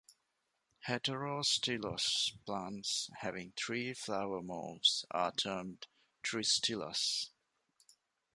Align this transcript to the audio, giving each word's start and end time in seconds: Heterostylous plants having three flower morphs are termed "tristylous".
Heterostylous 0.87 2.31
plants 2.43 3.11
having 3.19 3.51
three 3.55 3.93
flower 3.93 4.41
morphs 4.41 5.05
are 5.11 5.31
termed 5.31 5.85
"tristylous". 6.23 7.27